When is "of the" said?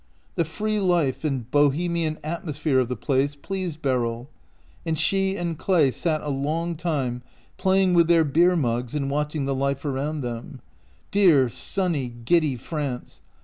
2.79-2.95